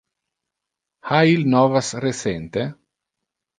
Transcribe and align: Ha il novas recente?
Ha 1.09 1.19
il 1.35 1.45
novas 1.53 1.93
recente? 2.07 2.67